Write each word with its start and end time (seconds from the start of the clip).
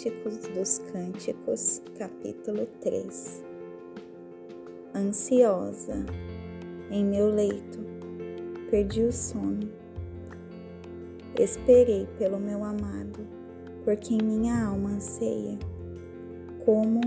Cânticos 0.00 0.38
dos 0.54 0.78
Cânticos, 0.90 1.82
capítulo 1.98 2.64
3 2.80 3.44
Ansiosa, 4.94 6.06
em 6.90 7.04
meu 7.04 7.28
leito, 7.28 7.78
perdi 8.70 9.02
o 9.02 9.12
sono. 9.12 9.70
Esperei 11.38 12.08
pelo 12.18 12.38
meu 12.38 12.64
amado, 12.64 13.26
por 13.84 13.94
quem 13.96 14.16
minha 14.22 14.68
alma 14.68 14.92
anseia, 14.92 15.58
como 16.64 17.02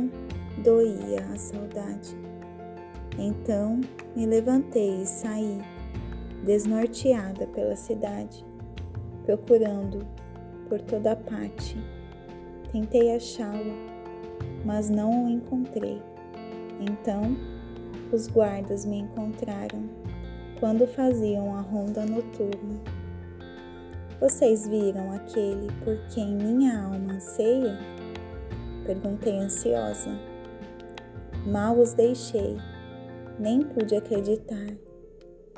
doía 0.64 1.26
a 1.34 1.36
saudade. 1.36 2.16
Então 3.18 3.82
me 4.16 4.28
levantei 4.28 5.02
e 5.02 5.08
saí, 5.08 5.58
desnorteada 6.46 7.48
pela 7.48 7.76
cidade, 7.76 8.46
procurando 9.26 10.06
por 10.70 10.80
toda 10.80 11.16
parte. 11.16 11.76
Tentei 12.74 13.16
achá-lo, 13.16 13.72
mas 14.66 14.90
não 14.90 15.26
o 15.26 15.30
encontrei. 15.30 16.02
Então 16.82 17.38
os 18.12 18.28
guardas 18.28 18.84
me 18.84 18.98
encontraram 18.98 19.88
quando 20.60 20.88
faziam 20.88 21.56
a 21.56 21.62
ronda 21.62 22.04
noturna. 22.04 22.82
Vocês 24.20 24.68
viram 24.68 25.12
aquele 25.12 25.68
por 25.84 26.00
quem 26.16 26.34
minha 26.34 26.86
alma 26.86 27.14
anseia? 27.14 27.78
Perguntei 28.88 29.38
ansiosa. 29.38 30.10
Mal 31.46 31.78
os 31.78 31.94
deixei, 31.94 32.58
nem 33.38 33.62
pude 33.62 33.96
acreditar. 33.96 34.76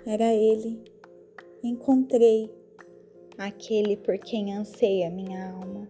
Era 0.05 0.33
ele. 0.33 0.83
Encontrei 1.63 2.53
aquele 3.37 3.95
por 3.95 4.17
quem 4.17 4.53
anseia 4.53 5.09
minha 5.09 5.51
alma. 5.53 5.87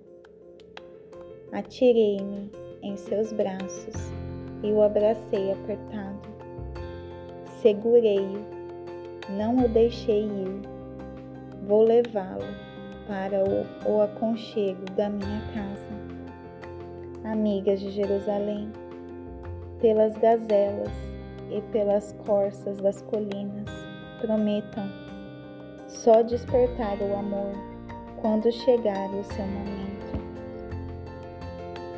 Atirei-me 1.51 2.51
em 2.81 2.97
seus 2.97 3.31
braços 3.31 3.93
e 4.63 4.71
o 4.71 4.81
abracei 4.81 5.51
apertado. 5.51 6.19
Segurei-o, 7.61 8.45
não 9.29 9.65
o 9.65 9.67
deixei 9.67 10.23
ir. 10.23 10.61
Vou 11.67 11.83
levá-lo 11.83 12.45
para 13.07 13.43
o, 13.43 13.91
o 13.91 14.01
aconchego 14.01 14.85
da 14.95 15.09
minha 15.09 15.41
casa. 15.53 15.95
Amigas 17.23 17.79
de 17.79 17.89
Jerusalém, 17.91 18.71
pelas 19.79 20.15
gazelas 20.17 20.93
e 21.49 21.61
pelas 21.71 22.13
corças 22.25 22.79
das 22.79 23.01
colinas, 23.01 23.69
prometam 24.21 24.87
só 25.87 26.21
despertar 26.21 26.97
o 27.01 27.15
amor 27.15 27.53
quando 28.21 28.51
chegar 28.51 29.09
o 29.09 29.23
seu 29.23 29.45
momento. 29.45 30.04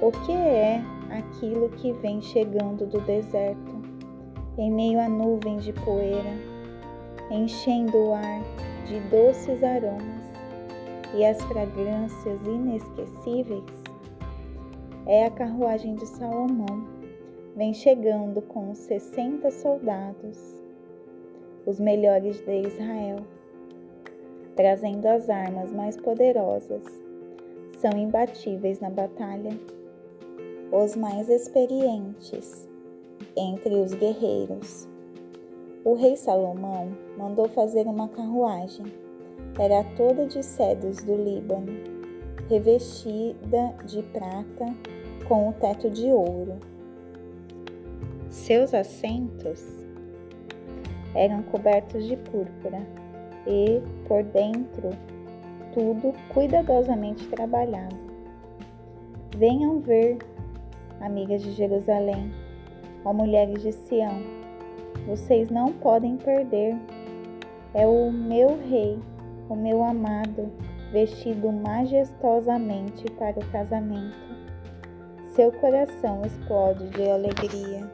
O 0.02 0.12
que 0.12 0.32
é 0.32 0.82
aquilo 1.10 1.70
que 1.70 1.92
vem 1.94 2.22
chegando 2.22 2.86
do 2.86 3.00
deserto, 3.02 3.82
em 4.58 4.72
meio 4.72 5.00
a 5.00 5.10
nuvens 5.10 5.64
de 5.64 5.74
poeira, 5.74 6.34
enchendo 7.32 7.98
o 7.98 8.14
ar 8.14 8.42
de 8.86 9.00
doces 9.10 9.64
aromas 9.64 10.24
e 11.16 11.26
as 11.26 11.42
fragrâncias 11.44 12.42
inesquecíveis? 12.46 13.64
É 15.06 15.26
a 15.26 15.32
carruagem 15.32 15.96
de 15.96 16.06
Salomão, 16.06 16.88
vem 17.56 17.74
chegando 17.74 18.42
com 18.42 18.76
sessenta 18.76 19.50
soldados, 19.50 20.38
os 21.66 21.80
melhores 21.80 22.40
de 22.42 22.68
Israel 22.68 23.18
trazendo 24.58 25.06
as 25.06 25.30
armas 25.30 25.72
mais 25.72 25.96
poderosas. 25.96 26.84
São 27.78 27.92
imbatíveis 27.98 28.80
na 28.82 28.90
batalha. 28.90 29.52
Os 30.72 30.98
mais 30.98 31.30
experientes 31.30 32.68
entre 33.38 33.76
os 33.76 33.94
guerreiros. 33.94 34.86
O 35.86 35.94
rei 35.94 36.18
Salomão 36.18 36.90
mandou 37.18 37.48
fazer 37.48 37.88
uma 37.88 38.10
carruagem. 38.10 38.86
Era 39.58 39.84
toda 39.96 40.26
de 40.26 40.44
cedros 40.44 40.98
do 40.98 41.16
Líbano, 41.16 41.72
revestida 42.50 43.74
de 43.86 44.04
prata 44.04 44.66
com 45.26 45.48
o 45.48 45.54
teto 45.54 45.90
de 45.90 46.12
ouro. 46.12 46.58
Seus 48.30 48.74
assentos 48.74 49.66
eram 51.16 51.44
cobertos 51.44 52.06
de 52.06 52.18
púrpura 52.18 52.86
e, 53.48 53.82
por 54.06 54.22
dentro, 54.22 54.90
tudo 55.74 56.14
cuidadosamente 56.34 57.26
trabalhado. 57.28 57.96
Venham 59.38 59.80
ver, 59.80 60.18
amigas 61.02 61.42
de 61.42 61.52
Jerusalém, 61.52 62.32
ó 63.04 63.14
mulheres 63.14 63.62
de 63.62 63.72
Sião, 63.72 64.22
vocês 65.08 65.50
não 65.50 65.72
podem 65.72 66.18
perder. 66.18 66.76
É 67.74 67.86
o 67.86 68.12
meu 68.12 68.60
rei, 68.70 69.00
o 69.50 69.56
meu 69.56 69.84
amado, 69.84 70.52
vestido 70.92 71.52
majestosamente 71.52 73.06
para 73.12 73.40
o 73.40 73.46
casamento. 73.52 74.18
Seu 75.36 75.52
coração 75.52 76.24
explode 76.26 76.90
de 76.90 77.10
alegria. 77.10 77.88